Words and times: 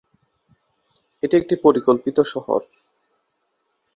এটি 1.23 1.35
একটি 1.37 1.55
পরিকল্পিত 1.63 2.17
শহর। 2.23 2.61